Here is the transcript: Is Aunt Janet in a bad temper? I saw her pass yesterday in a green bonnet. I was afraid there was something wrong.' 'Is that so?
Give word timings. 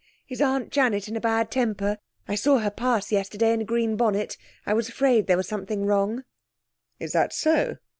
Is 0.29 0.41
Aunt 0.41 0.71
Janet 0.71 1.07
in 1.07 1.15
a 1.15 1.19
bad 1.21 1.51
temper? 1.51 1.99
I 2.27 2.33
saw 2.33 2.57
her 2.57 2.71
pass 2.71 3.11
yesterday 3.11 3.53
in 3.53 3.61
a 3.61 3.65
green 3.65 3.95
bonnet. 3.97 4.35
I 4.65 4.73
was 4.73 4.89
afraid 4.89 5.27
there 5.27 5.37
was 5.37 5.47
something 5.47 5.85
wrong.' 5.85 6.23
'Is 6.99 7.11
that 7.11 7.33
so? 7.33 7.77